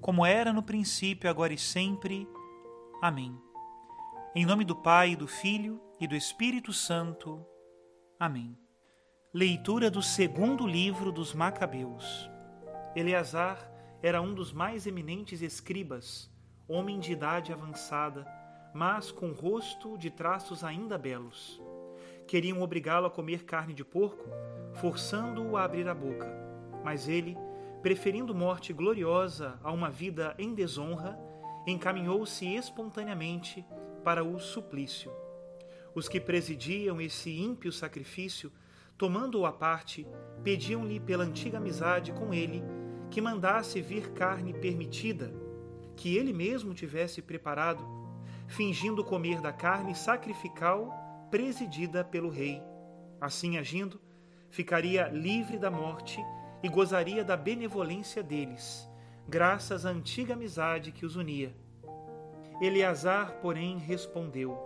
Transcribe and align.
como 0.00 0.24
era 0.24 0.52
no 0.52 0.62
princípio, 0.62 1.28
agora 1.28 1.52
e 1.52 1.58
sempre. 1.58 2.28
Amém. 3.02 3.36
Em 4.34 4.44
nome 4.44 4.64
do 4.64 4.76
Pai, 4.76 5.16
do 5.16 5.26
Filho 5.26 5.80
e 6.00 6.06
do 6.06 6.14
Espírito 6.14 6.72
Santo. 6.72 7.44
Amém. 8.18 8.56
Leitura 9.32 9.90
do 9.90 10.02
segundo 10.02 10.66
livro 10.66 11.10
dos 11.12 11.34
Macabeus. 11.34 12.30
Eleazar 12.94 13.70
era 14.02 14.22
um 14.22 14.34
dos 14.34 14.52
mais 14.52 14.86
eminentes 14.86 15.42
escribas, 15.42 16.30
homem 16.68 16.98
de 16.98 17.12
idade 17.12 17.52
avançada, 17.52 18.26
mas 18.74 19.10
com 19.10 19.32
rosto 19.32 19.98
de 19.98 20.10
traços 20.10 20.62
ainda 20.62 20.96
belos. 20.96 21.60
Queriam 22.26 22.60
obrigá-lo 22.60 23.06
a 23.06 23.10
comer 23.10 23.44
carne 23.44 23.72
de 23.72 23.84
porco, 23.84 24.28
forçando-o 24.74 25.56
a 25.56 25.64
abrir 25.64 25.88
a 25.88 25.94
boca, 25.94 26.26
mas 26.84 27.08
ele 27.08 27.36
preferindo 27.82 28.34
morte 28.34 28.72
gloriosa 28.72 29.58
a 29.62 29.70
uma 29.70 29.90
vida 29.90 30.34
em 30.38 30.54
desonra, 30.54 31.18
encaminhou-se 31.66 32.46
espontaneamente 32.46 33.64
para 34.04 34.24
o 34.24 34.38
suplício. 34.38 35.10
Os 35.94 36.08
que 36.08 36.20
presidiam 36.20 37.00
esse 37.00 37.30
ímpio 37.38 37.72
sacrifício, 37.72 38.52
tomando-o 38.96 39.46
à 39.46 39.52
parte, 39.52 40.06
pediam-lhe 40.44 41.00
pela 41.00 41.24
antiga 41.24 41.58
amizade 41.58 42.12
com 42.12 42.32
ele 42.32 42.62
que 43.10 43.20
mandasse 43.20 43.80
vir 43.80 44.12
carne 44.12 44.52
permitida, 44.52 45.32
que 45.96 46.16
ele 46.16 46.32
mesmo 46.32 46.74
tivesse 46.74 47.22
preparado, 47.22 47.84
fingindo 48.46 49.04
comer 49.04 49.40
da 49.40 49.52
carne 49.52 49.94
sacrificial 49.94 50.92
presidida 51.30 52.04
pelo 52.04 52.28
rei. 52.28 52.62
Assim 53.20 53.56
agindo, 53.56 54.00
ficaria 54.50 55.08
livre 55.08 55.58
da 55.58 55.70
morte 55.70 56.20
e 56.62 56.68
gozaria 56.68 57.22
da 57.24 57.36
benevolência 57.36 58.22
deles, 58.22 58.88
graças 59.28 59.84
à 59.84 59.90
antiga 59.90 60.34
amizade 60.34 60.92
que 60.92 61.04
os 61.04 61.16
unia. 61.16 61.54
Eleazar, 62.60 63.38
porém, 63.42 63.78
respondeu: 63.78 64.58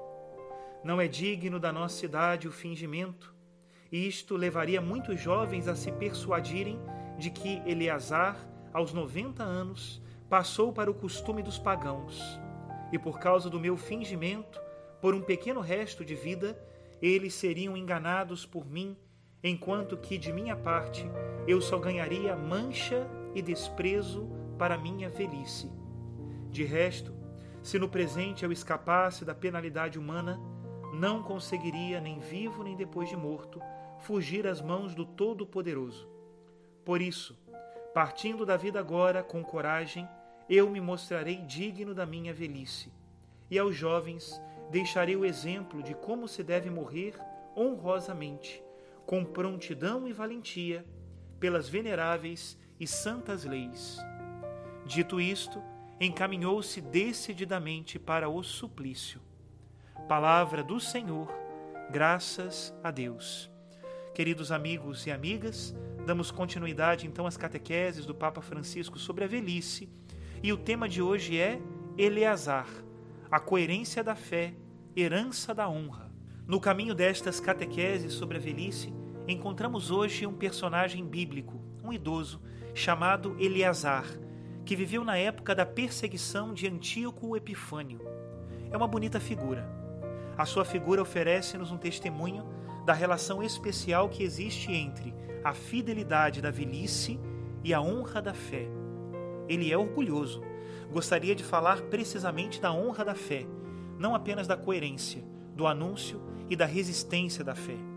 Não 0.84 1.00
é 1.00 1.08
digno 1.08 1.58
da 1.58 1.72
nossa 1.72 2.04
idade 2.04 2.46
o 2.46 2.52
fingimento, 2.52 3.34
e 3.90 4.06
isto 4.06 4.36
levaria 4.36 4.80
muitos 4.80 5.20
jovens 5.20 5.66
a 5.66 5.74
se 5.74 5.90
persuadirem 5.92 6.78
de 7.18 7.30
que 7.30 7.62
Eleazar, 7.66 8.36
aos 8.72 8.92
noventa 8.92 9.42
anos, 9.42 10.00
passou 10.28 10.72
para 10.72 10.90
o 10.90 10.94
costume 10.94 11.42
dos 11.42 11.58
pagãos, 11.58 12.40
e 12.92 12.98
por 12.98 13.18
causa 13.18 13.50
do 13.50 13.58
meu 13.58 13.76
fingimento, 13.76 14.60
por 15.00 15.14
um 15.14 15.20
pequeno 15.20 15.60
resto 15.60 16.04
de 16.04 16.14
vida, 16.14 16.56
eles 17.02 17.34
seriam 17.34 17.76
enganados 17.76 18.46
por 18.46 18.64
mim 18.64 18.96
enquanto 19.42 19.96
que 19.96 20.18
de 20.18 20.32
minha 20.32 20.54
parte 20.54 21.10
eu 21.46 21.60
só 21.60 21.78
ganharia 21.78 22.36
mancha 22.36 23.06
e 23.34 23.40
desprezo 23.40 24.28
para 24.58 24.76
minha 24.76 25.08
velhice. 25.08 25.70
De 26.50 26.64
resto, 26.64 27.14
se 27.62 27.78
no 27.78 27.88
presente 27.88 28.44
eu 28.44 28.52
escapasse 28.52 29.24
da 29.24 29.34
penalidade 29.34 29.98
humana, 29.98 30.38
não 30.92 31.22
conseguiria, 31.22 32.00
nem 32.00 32.18
vivo 32.18 32.62
nem 32.62 32.76
depois 32.76 33.08
de 33.08 33.16
morto, 33.16 33.60
fugir 33.98 34.46
às 34.46 34.60
mãos 34.60 34.94
do 34.94 35.06
Todo-Poderoso. 35.06 36.08
Por 36.84 37.00
isso, 37.00 37.38
partindo 37.94 38.44
da 38.44 38.56
vida 38.56 38.78
agora 38.78 39.22
com 39.22 39.42
coragem, 39.42 40.08
eu 40.48 40.68
me 40.68 40.80
mostrarei 40.80 41.36
digno 41.36 41.94
da 41.94 42.04
minha 42.04 42.34
velhice, 42.34 42.92
e 43.50 43.58
aos 43.58 43.76
jovens 43.76 44.40
deixarei 44.70 45.16
o 45.16 45.24
exemplo 45.24 45.82
de 45.82 45.94
como 45.94 46.26
se 46.26 46.42
deve 46.42 46.68
morrer 46.68 47.14
honrosamente 47.56 48.62
com 49.10 49.24
prontidão 49.24 50.06
e 50.06 50.12
valentia, 50.12 50.86
pelas 51.40 51.68
veneráveis 51.68 52.56
e 52.78 52.86
santas 52.86 53.44
leis. 53.44 53.98
Dito 54.86 55.20
isto, 55.20 55.60
encaminhou-se 56.00 56.80
decididamente 56.80 57.98
para 57.98 58.28
o 58.28 58.40
suplício. 58.44 59.20
Palavra 60.08 60.62
do 60.62 60.78
Senhor, 60.78 61.28
graças 61.90 62.72
a 62.84 62.92
Deus. 62.92 63.50
Queridos 64.14 64.52
amigos 64.52 65.04
e 65.08 65.10
amigas, 65.10 65.74
damos 66.06 66.30
continuidade 66.30 67.04
então 67.04 67.26
às 67.26 67.36
catequeses 67.36 68.06
do 68.06 68.14
Papa 68.14 68.40
Francisco 68.40 68.96
sobre 68.96 69.24
a 69.24 69.26
velhice, 69.26 69.88
e 70.40 70.52
o 70.52 70.56
tema 70.56 70.88
de 70.88 71.02
hoje 71.02 71.36
é 71.36 71.60
Eleazar, 71.98 72.68
a 73.28 73.40
coerência 73.40 74.04
da 74.04 74.14
fé, 74.14 74.54
herança 74.94 75.52
da 75.52 75.68
honra. 75.68 76.08
No 76.46 76.60
caminho 76.60 76.94
destas 76.94 77.40
catequeses 77.40 78.12
sobre 78.12 78.36
a 78.36 78.40
velhice, 78.40 78.99
encontramos 79.26 79.90
hoje 79.90 80.26
um 80.26 80.32
personagem 80.32 81.04
bíblico, 81.04 81.60
um 81.82 81.92
idoso, 81.92 82.40
chamado 82.74 83.36
Eleazar, 83.38 84.06
que 84.64 84.76
viveu 84.76 85.04
na 85.04 85.16
época 85.16 85.54
da 85.54 85.66
perseguição 85.66 86.54
de 86.54 86.68
Antíoco 86.68 87.36
Epifânio. 87.36 88.00
É 88.70 88.76
uma 88.76 88.86
bonita 88.86 89.18
figura. 89.18 89.68
A 90.36 90.46
sua 90.46 90.64
figura 90.64 91.02
oferece-nos 91.02 91.70
um 91.70 91.76
testemunho 91.76 92.46
da 92.86 92.92
relação 92.92 93.42
especial 93.42 94.08
que 94.08 94.22
existe 94.22 94.72
entre 94.72 95.14
a 95.44 95.52
fidelidade 95.52 96.40
da 96.40 96.50
velhice 96.50 97.18
e 97.64 97.74
a 97.74 97.80
honra 97.80 98.22
da 98.22 98.32
fé. 98.32 98.66
Ele 99.48 99.72
é 99.72 99.76
orgulhoso. 99.76 100.42
Gostaria 100.92 101.34
de 101.34 101.44
falar 101.44 101.82
precisamente 101.82 102.60
da 102.60 102.72
honra 102.72 103.04
da 103.04 103.14
fé, 103.14 103.46
não 103.98 104.14
apenas 104.14 104.46
da 104.46 104.56
coerência, 104.56 105.22
do 105.54 105.66
anúncio 105.66 106.20
e 106.48 106.56
da 106.56 106.66
resistência 106.66 107.44
da 107.44 107.54
fé. 107.54 107.89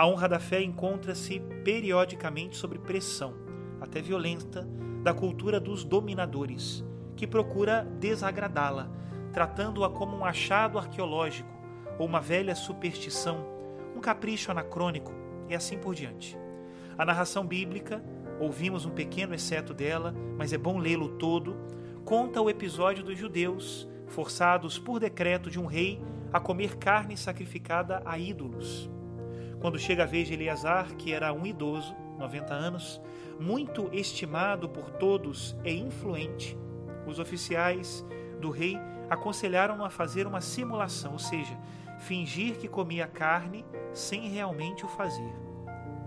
A 0.00 0.06
honra 0.06 0.26
da 0.26 0.40
fé 0.40 0.62
encontra-se 0.62 1.40
periodicamente 1.62 2.56
sob 2.56 2.78
pressão, 2.78 3.34
até 3.82 4.00
violenta, 4.00 4.66
da 5.02 5.12
cultura 5.12 5.60
dos 5.60 5.84
dominadores, 5.84 6.82
que 7.14 7.26
procura 7.26 7.86
desagradá-la, 8.00 8.90
tratando-a 9.30 9.90
como 9.90 10.16
um 10.16 10.24
achado 10.24 10.78
arqueológico 10.78 11.50
ou 11.98 12.06
uma 12.06 12.18
velha 12.18 12.54
superstição, 12.54 13.44
um 13.94 14.00
capricho 14.00 14.50
anacrônico 14.50 15.12
e 15.50 15.54
assim 15.54 15.76
por 15.76 15.94
diante. 15.94 16.34
A 16.96 17.04
narração 17.04 17.46
bíblica, 17.46 18.02
ouvimos 18.40 18.86
um 18.86 18.90
pequeno 18.92 19.34
exceto 19.34 19.74
dela, 19.74 20.14
mas 20.38 20.50
é 20.54 20.56
bom 20.56 20.78
lê-lo 20.78 21.10
todo, 21.18 21.54
conta 22.06 22.40
o 22.40 22.48
episódio 22.48 23.04
dos 23.04 23.18
judeus, 23.18 23.86
forçados 24.06 24.78
por 24.78 24.98
decreto 24.98 25.50
de 25.50 25.60
um 25.60 25.66
rei 25.66 26.00
a 26.32 26.40
comer 26.40 26.78
carne 26.78 27.18
sacrificada 27.18 28.00
a 28.06 28.18
ídolos. 28.18 28.90
Quando 29.60 29.78
chega 29.78 30.04
a 30.04 30.06
vez 30.06 30.26
de 30.26 30.34
Eleazar, 30.34 30.94
que 30.96 31.12
era 31.12 31.32
um 31.32 31.46
idoso, 31.46 31.94
90 32.18 32.54
anos, 32.54 33.00
muito 33.38 33.90
estimado 33.92 34.68
por 34.68 34.90
todos 34.90 35.56
e 35.64 35.72
influente, 35.72 36.56
os 37.06 37.18
oficiais 37.18 38.04
do 38.40 38.50
rei 38.50 38.78
aconselharam-no 39.10 39.84
a 39.84 39.90
fazer 39.90 40.26
uma 40.26 40.40
simulação, 40.40 41.12
ou 41.12 41.18
seja, 41.18 41.58
fingir 41.98 42.56
que 42.56 42.68
comia 42.68 43.06
carne 43.06 43.64
sem 43.92 44.28
realmente 44.28 44.84
o 44.84 44.88
fazer. 44.88 45.32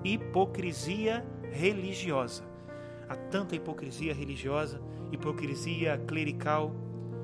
Hipocrisia 0.04 1.26
religiosa. 1.52 2.44
Há 3.08 3.16
tanta 3.16 3.56
hipocrisia 3.56 4.14
religiosa, 4.14 4.82
hipocrisia 5.12 5.98
clerical. 6.08 6.74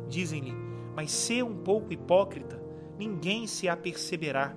Dizem-lhe, 0.08 0.54
mas 0.96 1.12
ser 1.12 1.44
um 1.44 1.56
pouco 1.56 1.92
hipócrita 1.92 2.62
ninguém 2.98 3.48
se 3.48 3.68
aperceberá. 3.68 4.56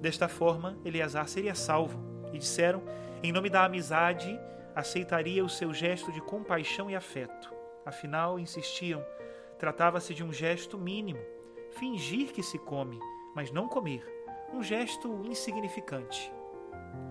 Desta 0.00 0.28
forma, 0.28 0.78
Eleazar 0.84 1.28
seria 1.28 1.54
salvo, 1.54 1.98
e 2.32 2.38
disseram, 2.38 2.82
em 3.22 3.32
nome 3.32 3.50
da 3.50 3.64
amizade, 3.64 4.38
aceitaria 4.74 5.44
o 5.44 5.48
seu 5.48 5.72
gesto 5.72 6.12
de 6.12 6.20
compaixão 6.20 6.90
e 6.90 6.94
afeto. 6.94 7.52
Afinal, 7.84 8.38
insistiam, 8.38 9.02
Tratava-se 9.58 10.14
de 10.14 10.22
um 10.22 10.32
gesto 10.32 10.78
mínimo, 10.78 11.18
fingir 11.72 12.32
que 12.32 12.44
se 12.44 12.58
come, 12.58 12.96
mas 13.34 13.50
não 13.50 13.68
comer, 13.68 14.06
um 14.54 14.62
gesto 14.62 15.20
insignificante. 15.24 16.32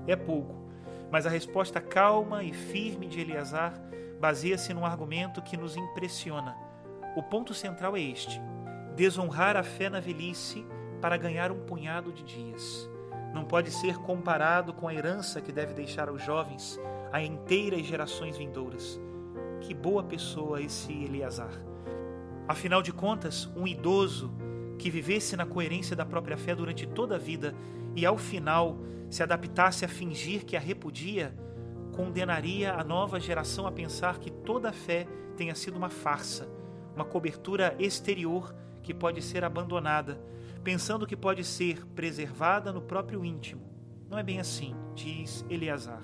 É 0.07 0.16
pouco, 0.16 0.56
mas 1.12 1.25
a 1.25 1.30
resposta 1.30 1.81
calma 1.81 2.45
e 2.45 2.54
firme 2.54 3.06
de 3.06 3.19
Eleazar 3.19 3.74
baseia-se 4.18 4.74
num 4.74 4.86
argumento 4.86 5.42
que 5.42 5.57
nos 5.57 5.75
impressiona. 5.75 6.56
O 7.18 7.24
ponto 7.24 7.54
central 7.54 7.98
é 7.98 8.01
este: 8.01 8.40
desonrar 8.95 9.57
a 9.57 9.63
fé 9.63 9.90
na 9.90 10.00
velhice 10.00 10.66
para 11.02 11.18
ganhar 11.18 11.52
um 11.52 11.60
punhado 11.60 12.12
de 12.12 12.24
dias. 12.24 12.90
Não 13.34 13.46
pode 13.46 13.72
ser 13.72 13.98
comparado 13.98 14.74
com 14.74 14.88
a 14.88 14.94
herança 14.94 15.42
que 15.42 15.52
deve 15.52 15.74
deixar 15.74 16.10
aos 16.10 16.24
jovens 16.24 16.80
a 17.12 17.22
inteiras 17.22 17.86
gerações 17.86 18.38
vindouras. 18.38 19.00
Que 19.62 19.74
boa 19.74 20.04
pessoa 20.04 20.62
esse 20.62 20.92
Eleazar! 20.92 21.52
Afinal 22.48 22.82
de 22.82 22.94
contas, 22.94 23.50
um 23.56 23.68
idoso 23.68 24.32
que 24.80 24.90
vivesse 24.90 25.36
na 25.36 25.46
coerência 25.46 25.96
da 25.96 26.06
própria 26.06 26.38
fé 26.38 26.56
durante 26.56 26.88
toda 26.88 27.16
a 27.16 27.20
vida 27.20 27.54
e 27.96 28.06
ao 28.06 28.18
final 28.18 28.78
se 29.10 29.24
adaptasse 29.24 29.84
a 29.84 29.88
fingir 29.88 30.46
que 30.46 30.56
a 30.56 30.60
repudia, 30.60 31.34
condenaria 31.94 32.74
a 32.74 32.84
nova 32.84 33.20
geração 33.20 33.66
a 33.66 33.72
pensar 33.72 34.20
que 34.20 34.30
toda 34.30 34.70
a 34.70 34.74
fé 34.74 35.08
tenha 35.36 35.56
sido 35.56 35.78
uma 35.78 35.90
farsa, 35.90 36.48
uma 36.96 37.04
cobertura 37.04 37.76
exterior 37.80 38.54
que 38.84 38.94
pode 38.94 39.22
ser 39.22 39.44
abandonada, 39.44 40.20
pensando 40.68 41.08
que 41.08 41.16
pode 41.16 41.46
ser 41.46 41.86
preservada 41.96 42.74
no 42.74 42.81
próprio 42.81 43.24
íntimo. 43.24 43.62
Não 44.10 44.19
é 44.19 44.22
bem 44.22 44.38
assim, 44.38 44.75
diz 44.94 45.46
Eleazar. 45.50 46.04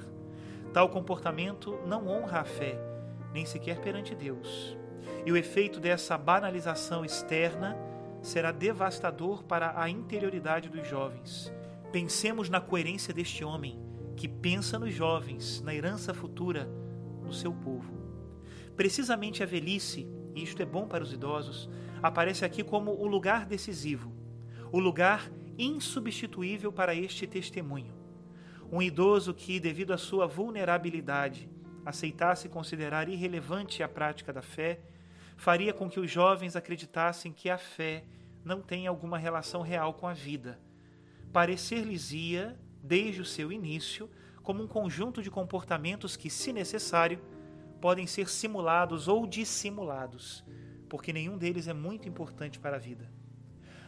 Tal 0.72 0.88
comportamento 0.88 1.78
não 1.86 2.08
honra 2.08 2.40
a 2.40 2.44
fé, 2.46 2.80
nem 3.34 3.46
sequer 3.46 3.82
perante 3.82 4.16
Deus. 4.16 4.78
E 5.26 5.32
o 5.34 5.36
efeito 5.36 5.82
dessa 5.82 6.18
banalização 6.18 7.04
externa 7.04 7.78
será 8.22 8.54
devastador 8.54 9.44
para 9.44 9.78
a 9.78 9.90
interioridade 9.90 10.70
dos 10.70 10.88
jovens. 10.88 11.52
Pensemos 11.92 12.48
na 12.50 12.62
coerência 12.62 13.14
deste 13.14 13.44
homem 13.44 13.78
que 14.16 14.30
pensa 14.30 14.80
nos 14.80 14.94
jovens, 14.94 15.62
na 15.62 15.76
herança 15.76 16.14
futura, 16.14 16.70
no 17.22 17.34
seu 17.34 17.52
povo. 17.52 17.92
Precisamente 18.78 19.44
a 19.44 19.46
velhice, 19.46 20.08
e 20.34 20.42
isto 20.42 20.62
é 20.62 20.66
bom 20.66 20.88
para 20.88 21.04
os 21.04 21.12
idosos, 21.12 21.70
aparece 22.02 22.46
aqui 22.46 22.64
como 22.64 22.92
o 22.92 23.06
lugar 23.06 23.46
decisivo, 23.46 24.23
o 24.74 24.80
lugar 24.80 25.32
insubstituível 25.56 26.74
para 26.74 26.96
este 26.96 27.28
testemunho. 27.28 27.94
Um 28.72 28.82
idoso 28.82 29.32
que, 29.32 29.60
devido 29.60 29.94
à 29.94 30.00
sua 30.00 30.26
vulnerabilidade, 30.26 31.48
aceitasse 31.86 32.50
considerar 32.50 33.08
irrelevante 33.08 33.84
a 33.84 33.88
prática 33.88 34.34
da 34.34 34.42
fé 34.42 34.82
faria 35.38 35.76
com 35.76 35.88
que 35.88 36.00
os 36.00 36.10
jovens 36.10 36.56
acreditassem 36.56 37.32
que 37.32 37.52
a 37.52 37.58
fé 37.60 38.04
não 38.44 38.64
tem 38.64 38.88
alguma 38.88 39.16
relação 39.16 39.62
real 39.62 39.94
com 39.94 40.08
a 40.08 40.14
vida. 40.14 40.60
Parecer-lhes-ia, 41.32 42.60
desde 42.82 43.22
o 43.22 43.26
seu 43.26 43.52
início, 43.52 44.10
como 44.42 44.64
um 44.64 44.68
conjunto 44.68 45.22
de 45.22 45.30
comportamentos 45.30 46.18
que, 46.18 46.32
se 46.32 46.52
necessário, 46.52 47.22
podem 47.80 48.08
ser 48.08 48.28
simulados 48.28 49.08
ou 49.08 49.28
dissimulados, 49.28 50.44
porque 50.90 51.14
nenhum 51.14 51.38
deles 51.38 51.68
é 51.68 51.74
muito 51.74 52.10
importante 52.10 52.60
para 52.60 52.78
a 52.78 52.80
vida. 52.80 53.08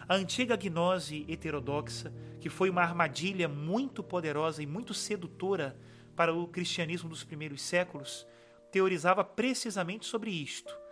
A 0.07 0.15
antiga 0.15 0.55
gnose 0.55 1.25
heterodoxa, 1.27 2.13
que 2.39 2.49
foi 2.49 2.69
uma 2.69 2.81
armadilha 2.81 3.47
muito 3.47 4.03
poderosa 4.03 4.61
e 4.61 4.65
muito 4.65 4.93
sedutora 4.93 5.75
para 6.15 6.33
o 6.33 6.47
cristianismo 6.47 7.09
dos 7.09 7.23
primeiros 7.23 7.61
séculos, 7.61 8.25
teorizava 8.71 9.23
precisamente 9.23 10.05
sobre 10.05 10.31
isto 10.31 10.85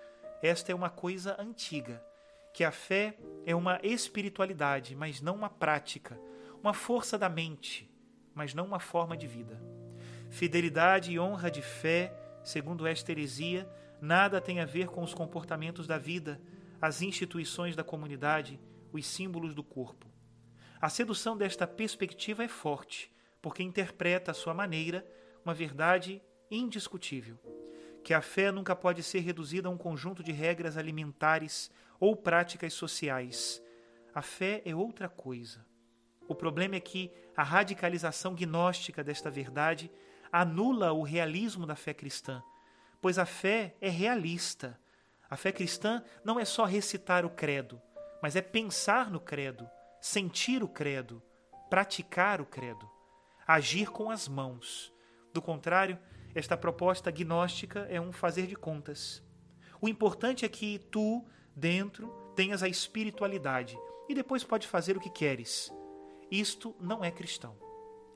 esta 0.43 0.73
é 0.73 0.75
uma 0.75 0.89
coisa 0.89 1.37
antiga, 1.39 2.03
que 2.53 2.65
a 2.65 2.71
fé 2.71 3.17
é 3.45 3.55
uma 3.55 3.79
espiritualidade, 3.81 4.93
mas 4.93 5.21
não 5.21 5.35
uma 5.35 5.49
prática, 5.49 6.19
uma 6.61 6.73
força 6.73 7.17
da 7.17 7.29
mente, 7.29 7.89
mas 8.35 8.53
não 8.53 8.65
uma 8.65 8.77
forma 8.77 9.15
de 9.15 9.25
vida. 9.25 9.57
Fidelidade 10.29 11.13
e 11.13 11.17
honra 11.17 11.49
de 11.49 11.61
fé, 11.61 12.13
segundo 12.43 12.85
esta 12.85 13.09
heresia, 13.09 13.65
nada 14.01 14.41
tem 14.41 14.59
a 14.59 14.65
ver 14.65 14.87
com 14.87 15.01
os 15.01 15.13
comportamentos 15.13 15.87
da 15.87 15.97
vida, 15.97 16.41
as 16.81 17.01
instituições 17.01 17.73
da 17.73 17.83
comunidade, 17.83 18.59
os 18.93 19.05
símbolos 19.05 19.53
do 19.53 19.63
corpo. 19.63 20.07
A 20.79 20.89
sedução 20.89 21.35
desta 21.35 21.67
perspectiva 21.67 22.43
é 22.43 22.47
forte, 22.47 23.11
porque 23.41 23.63
interpreta 23.63 24.31
à 24.31 24.33
sua 24.33 24.53
maneira 24.53 25.05
uma 25.43 25.53
verdade 25.53 26.21
indiscutível 26.49 27.37
que 28.03 28.13
a 28.13 28.21
fé 28.21 28.51
nunca 28.51 28.75
pode 28.75 29.01
ser 29.01 29.21
reduzida 29.21 29.69
a 29.69 29.71
um 29.71 29.77
conjunto 29.77 30.21
de 30.21 30.31
regras 30.31 30.77
alimentares 30.77 31.71
ou 31.99 32.15
práticas 32.15 32.73
sociais. 32.73 33.63
A 34.13 34.21
fé 34.21 34.61
é 34.65 34.75
outra 34.75 35.07
coisa. 35.07 35.65
O 36.27 36.35
problema 36.35 36.75
é 36.75 36.79
que 36.79 37.11
a 37.35 37.43
radicalização 37.43 38.35
gnóstica 38.35 39.03
desta 39.03 39.31
verdade 39.31 39.89
anula 40.31 40.91
o 40.91 41.01
realismo 41.01 41.65
da 41.65 41.75
fé 41.75 41.93
cristã, 41.93 42.43
pois 43.01 43.17
a 43.17 43.25
fé 43.25 43.75
é 43.79 43.89
realista. 43.89 44.77
A 45.29 45.37
fé 45.37 45.51
cristã 45.51 46.03
não 46.23 46.39
é 46.39 46.45
só 46.45 46.65
recitar 46.65 47.25
o 47.25 47.29
credo, 47.29 47.81
mas 48.23 48.37
é 48.37 48.41
pensar 48.41 49.11
no 49.11 49.19
credo, 49.19 49.69
sentir 49.99 50.63
o 50.63 50.67
credo, 50.69 51.21
praticar 51.69 52.39
o 52.39 52.45
credo, 52.45 52.89
agir 53.45 53.91
com 53.91 54.09
as 54.09 54.29
mãos. 54.29 54.93
Do 55.33 55.41
contrário, 55.41 55.99
esta 56.33 56.55
proposta 56.55 57.11
gnóstica 57.11 57.81
é 57.89 57.99
um 57.99 58.13
fazer 58.13 58.47
de 58.47 58.55
contas. 58.55 59.21
O 59.81 59.89
importante 59.89 60.45
é 60.45 60.47
que 60.47 60.79
tu, 60.79 61.25
dentro, 61.53 62.07
tenhas 62.33 62.63
a 62.63 62.69
espiritualidade 62.69 63.77
e 64.07 64.15
depois 64.15 64.41
pode 64.41 64.69
fazer 64.69 64.95
o 64.95 65.01
que 65.01 65.09
queres. 65.09 65.69
Isto 66.31 66.73
não 66.79 67.03
é 67.03 67.11
cristão. 67.11 67.57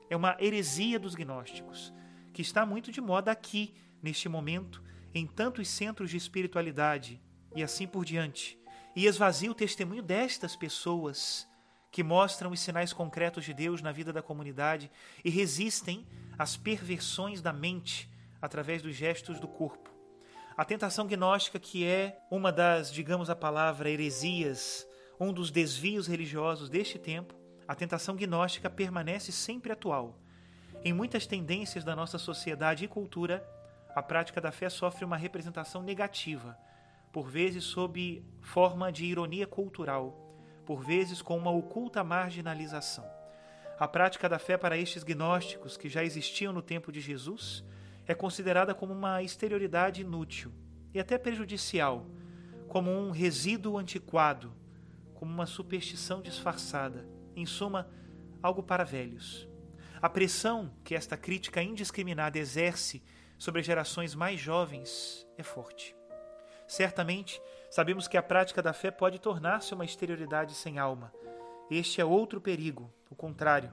É 0.08 0.16
uma 0.16 0.38
heresia 0.40 0.98
dos 0.98 1.14
gnósticos, 1.14 1.92
que 2.32 2.40
está 2.40 2.64
muito 2.64 2.90
de 2.90 3.02
moda 3.02 3.30
aqui, 3.30 3.74
neste 4.02 4.26
momento, 4.26 4.82
em 5.14 5.26
tantos 5.26 5.68
centros 5.68 6.08
de 6.08 6.16
espiritualidade 6.16 7.20
e 7.54 7.62
assim 7.62 7.86
por 7.86 8.06
diante, 8.06 8.57
e 8.98 9.06
esvazia 9.06 9.48
o 9.48 9.54
testemunho 9.54 10.02
destas 10.02 10.56
pessoas 10.56 11.46
que 11.88 12.02
mostram 12.02 12.50
os 12.50 12.58
sinais 12.58 12.92
concretos 12.92 13.44
de 13.44 13.54
Deus 13.54 13.80
na 13.80 13.92
vida 13.92 14.12
da 14.12 14.20
comunidade 14.20 14.90
e 15.24 15.30
resistem 15.30 16.04
às 16.36 16.56
perversões 16.56 17.40
da 17.40 17.52
mente 17.52 18.10
através 18.42 18.82
dos 18.82 18.96
gestos 18.96 19.38
do 19.38 19.46
corpo. 19.46 19.88
A 20.56 20.64
tentação 20.64 21.06
gnóstica, 21.06 21.60
que 21.60 21.86
é 21.86 22.18
uma 22.28 22.50
das, 22.50 22.92
digamos 22.92 23.30
a 23.30 23.36
palavra, 23.36 23.88
heresias, 23.88 24.84
um 25.20 25.32
dos 25.32 25.52
desvios 25.52 26.08
religiosos 26.08 26.68
deste 26.68 26.98
tempo, 26.98 27.36
a 27.68 27.76
tentação 27.76 28.16
gnóstica 28.16 28.68
permanece 28.68 29.30
sempre 29.30 29.70
atual. 29.70 30.18
Em 30.82 30.92
muitas 30.92 31.24
tendências 31.24 31.84
da 31.84 31.94
nossa 31.94 32.18
sociedade 32.18 32.84
e 32.84 32.88
cultura, 32.88 33.48
a 33.94 34.02
prática 34.02 34.40
da 34.40 34.50
fé 34.50 34.68
sofre 34.68 35.04
uma 35.04 35.16
representação 35.16 35.84
negativa, 35.84 36.58
por 37.18 37.28
vezes 37.28 37.64
sob 37.64 38.24
forma 38.40 38.92
de 38.92 39.04
ironia 39.04 39.44
cultural 39.44 40.24
por 40.64 40.84
vezes 40.84 41.20
com 41.20 41.36
uma 41.36 41.50
oculta 41.50 42.04
marginalização. 42.04 43.04
A 43.76 43.88
prática 43.88 44.28
da 44.28 44.38
fé 44.38 44.56
para 44.56 44.78
estes 44.78 45.02
gnósticos, 45.02 45.76
que 45.76 45.88
já 45.88 46.04
existiam 46.04 46.52
no 46.52 46.62
tempo 46.62 46.92
de 46.92 47.00
Jesus, 47.00 47.64
é 48.06 48.14
considerada 48.14 48.72
como 48.72 48.92
uma 48.92 49.20
exterioridade 49.20 50.02
inútil 50.02 50.52
e 50.94 51.00
até 51.00 51.18
prejudicial, 51.18 52.06
como 52.68 52.88
um 52.88 53.10
resíduo 53.10 53.78
antiquado, 53.78 54.54
como 55.12 55.32
uma 55.32 55.46
superstição 55.46 56.22
disfarçada, 56.22 57.04
em 57.34 57.44
suma, 57.44 57.90
algo 58.40 58.62
para 58.62 58.84
velhos. 58.84 59.48
A 60.00 60.08
pressão 60.08 60.72
que 60.84 60.94
esta 60.94 61.16
crítica 61.16 61.60
indiscriminada 61.60 62.38
exerce 62.38 63.02
sobre 63.36 63.60
gerações 63.60 64.14
mais 64.14 64.38
jovens 64.38 65.26
é 65.36 65.42
forte. 65.42 65.97
Certamente, 66.68 67.40
sabemos 67.70 68.06
que 68.06 68.18
a 68.18 68.22
prática 68.22 68.62
da 68.62 68.74
fé 68.74 68.90
pode 68.90 69.18
tornar-se 69.18 69.72
uma 69.72 69.86
exterioridade 69.86 70.54
sem 70.54 70.78
alma. 70.78 71.10
Este 71.70 71.98
é 71.98 72.04
outro 72.04 72.42
perigo, 72.42 72.92
o 73.10 73.16
contrário, 73.16 73.72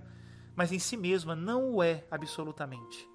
mas 0.56 0.72
em 0.72 0.80
si 0.80 0.96
mesma 0.96 1.36
não 1.36 1.74
o 1.74 1.84
é 1.84 2.06
absolutamente. 2.10 3.06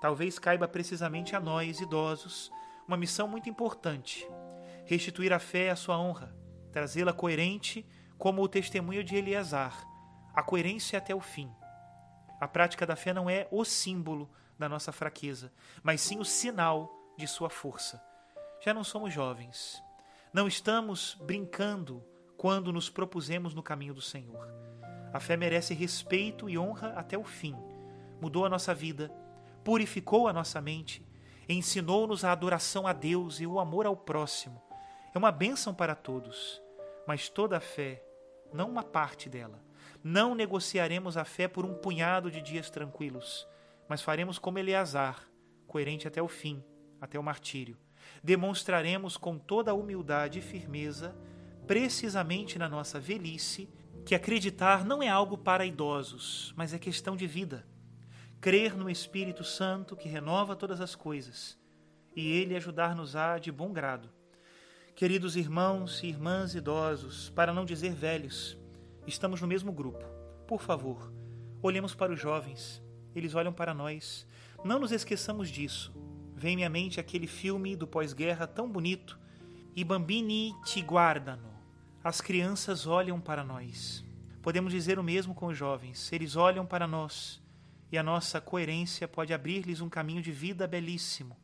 Talvez 0.00 0.38
caiba 0.38 0.66
precisamente 0.66 1.36
a 1.36 1.40
nós, 1.40 1.80
idosos, 1.82 2.50
uma 2.88 2.96
missão 2.96 3.28
muito 3.28 3.50
importante: 3.50 4.26
restituir 4.86 5.34
a 5.34 5.38
fé 5.38 5.68
à 5.68 5.76
sua 5.76 5.98
honra, 5.98 6.34
trazê-la 6.72 7.12
coerente 7.12 7.86
como 8.16 8.40
o 8.40 8.48
testemunho 8.48 9.04
de 9.04 9.16
Eleazar, 9.16 9.86
a 10.34 10.42
coerência 10.42 10.98
até 10.98 11.14
o 11.14 11.20
fim. 11.20 11.52
A 12.40 12.48
prática 12.48 12.86
da 12.86 12.96
fé 12.96 13.12
não 13.12 13.28
é 13.28 13.46
o 13.50 13.66
símbolo 13.66 14.30
da 14.58 14.66
nossa 14.66 14.92
fraqueza, 14.92 15.52
mas 15.82 16.00
sim 16.00 16.18
o 16.18 16.24
sinal 16.24 16.90
de 17.18 17.26
sua 17.26 17.50
força 17.50 18.00
já 18.60 18.72
não 18.74 18.84
somos 18.84 19.12
jovens. 19.12 19.82
Não 20.32 20.46
estamos 20.46 21.16
brincando 21.22 22.04
quando 22.36 22.72
nos 22.72 22.90
propusemos 22.90 23.54
no 23.54 23.62
caminho 23.62 23.94
do 23.94 24.02
Senhor. 24.02 24.48
A 25.12 25.20
fé 25.20 25.36
merece 25.36 25.72
respeito 25.72 26.48
e 26.48 26.58
honra 26.58 26.88
até 26.90 27.16
o 27.16 27.24
fim. 27.24 27.56
Mudou 28.20 28.44
a 28.44 28.48
nossa 28.48 28.74
vida, 28.74 29.10
purificou 29.64 30.28
a 30.28 30.32
nossa 30.32 30.60
mente, 30.60 31.06
ensinou-nos 31.48 32.24
a 32.24 32.32
adoração 32.32 32.86
a 32.86 32.92
Deus 32.92 33.40
e 33.40 33.46
o 33.46 33.58
amor 33.58 33.86
ao 33.86 33.96
próximo. 33.96 34.62
é 35.14 35.18
uma 35.18 35.32
bênção 35.32 35.72
para 35.72 35.94
todos, 35.94 36.60
mas 37.06 37.28
toda 37.28 37.56
a 37.56 37.60
fé, 37.60 38.04
não 38.52 38.68
uma 38.68 38.82
parte 38.82 39.28
dela. 39.28 39.64
Não 40.04 40.34
negociaremos 40.34 41.16
a 41.16 41.24
fé 41.24 41.48
por 41.48 41.64
um 41.64 41.74
punhado 41.74 42.30
de 42.30 42.42
dias 42.42 42.68
tranquilos, 42.68 43.48
mas 43.88 44.02
faremos 44.02 44.38
como 44.38 44.58
Eleazar, 44.58 45.26
coerente 45.66 46.06
até 46.06 46.20
o 46.20 46.28
fim, 46.28 46.62
até 47.00 47.18
o 47.18 47.22
martírio. 47.22 47.78
Demonstraremos 48.26 49.16
com 49.16 49.38
toda 49.38 49.70
a 49.70 49.74
humildade 49.74 50.40
e 50.40 50.42
firmeza, 50.42 51.16
precisamente 51.64 52.58
na 52.58 52.68
nossa 52.68 52.98
velhice, 52.98 53.70
que 54.04 54.16
acreditar 54.16 54.84
não 54.84 55.00
é 55.00 55.08
algo 55.08 55.38
para 55.38 55.64
idosos, 55.64 56.52
mas 56.56 56.74
é 56.74 56.78
questão 56.78 57.16
de 57.16 57.26
vida. 57.26 57.64
Crer 58.40 58.76
no 58.76 58.90
Espírito 58.90 59.44
Santo 59.44 59.96
que 59.96 60.08
renova 60.08 60.56
todas 60.56 60.80
as 60.80 60.96
coisas 60.96 61.56
e 62.16 62.32
ele 62.32 62.56
ajudar-nos-á 62.56 63.38
de 63.38 63.52
bom 63.52 63.72
grado 63.72 64.10
Queridos 64.96 65.36
irmãos 65.36 66.02
e 66.02 66.06
irmãs 66.06 66.54
idosos, 66.54 67.28
para 67.28 67.52
não 67.52 67.66
dizer 67.66 67.92
velhos, 67.92 68.56
estamos 69.06 69.42
no 69.42 69.46
mesmo 69.46 69.70
grupo. 69.70 70.02
Por 70.48 70.62
favor, 70.62 71.12
olhemos 71.62 71.94
para 71.94 72.14
os 72.14 72.18
jovens, 72.18 72.82
eles 73.14 73.34
olham 73.34 73.52
para 73.52 73.74
nós. 73.74 74.26
Não 74.64 74.78
nos 74.78 74.92
esqueçamos 74.92 75.50
disso. 75.50 75.94
Vem-me 76.36 76.64
à 76.64 76.68
mente 76.68 77.00
aquele 77.00 77.26
filme 77.26 77.74
do 77.74 77.86
pós-guerra 77.86 78.46
tão 78.46 78.70
bonito, 78.70 79.18
I 79.74 79.82
bambini 79.82 80.54
ti 80.64 80.82
guardano. 80.82 81.48
As 82.04 82.20
crianças 82.20 82.86
olham 82.86 83.18
para 83.18 83.42
nós. 83.42 84.04
Podemos 84.42 84.70
dizer 84.70 84.98
o 84.98 85.02
mesmo 85.02 85.34
com 85.34 85.46
os 85.46 85.56
jovens, 85.56 86.12
eles 86.12 86.36
olham 86.36 86.66
para 86.66 86.86
nós 86.86 87.42
e 87.90 87.96
a 87.96 88.02
nossa 88.02 88.40
coerência 88.40 89.08
pode 89.08 89.32
abrir-lhes 89.32 89.80
um 89.80 89.88
caminho 89.88 90.20
de 90.20 90.30
vida 90.30 90.66
belíssimo. 90.66 91.36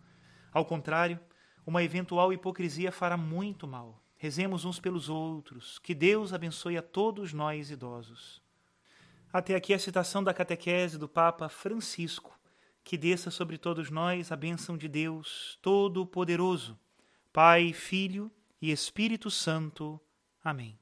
Ao 0.52 0.64
contrário, 0.64 1.18
uma 1.66 1.82
eventual 1.82 2.32
hipocrisia 2.32 2.92
fará 2.92 3.16
muito 3.16 3.66
mal. 3.66 4.02
Rezemos 4.16 4.66
uns 4.66 4.78
pelos 4.78 5.08
outros. 5.08 5.78
Que 5.78 5.94
Deus 5.94 6.32
abençoe 6.32 6.76
a 6.76 6.82
todos 6.82 7.32
nós 7.32 7.70
idosos. 7.70 8.42
Até 9.32 9.54
aqui 9.54 9.72
a 9.72 9.78
citação 9.78 10.22
da 10.22 10.34
catequese 10.34 10.98
do 10.98 11.08
Papa 11.08 11.48
Francisco. 11.48 12.38
Que 12.84 12.96
desça 12.98 13.30
sobre 13.30 13.58
todos 13.58 13.90
nós 13.90 14.32
a 14.32 14.36
bênção 14.36 14.76
de 14.76 14.88
Deus 14.88 15.58
Todo-Poderoso, 15.62 16.78
Pai, 17.32 17.72
Filho 17.72 18.30
e 18.60 18.70
Espírito 18.70 19.30
Santo. 19.30 20.00
Amém. 20.42 20.81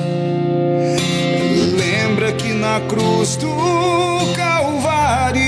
Na 2.61 2.79
cruz 2.81 3.37
do 3.37 3.49
Calvário, 4.35 5.41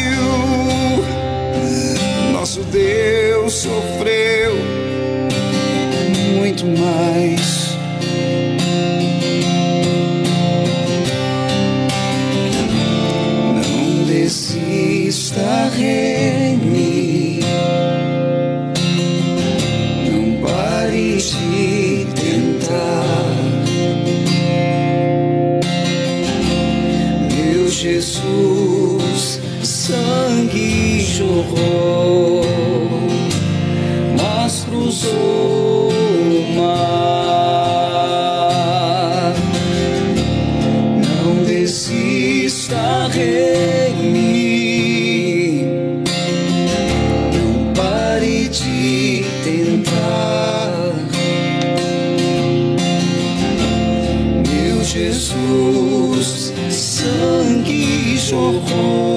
nosso 2.31 2.63
Deus 2.63 3.53
sofreu 3.53 4.55
muito 6.39 6.65
mais. 6.65 7.12
Jesus, 28.03 29.39
sangue 29.63 30.99
jorrou, 30.99 32.41
mas 34.21 34.65
cruzou 34.65 35.89
o 35.89 36.55
mar. 36.57 36.83
Não 40.97 41.45
desista, 41.45 43.07
reme, 43.09 44.43
não 47.33 47.71
pare 47.73 48.49
de 48.49 49.23
tentar, 49.45 50.93
meu 54.45 54.83
Jesus 54.83 56.51
jorrou, 58.23 59.12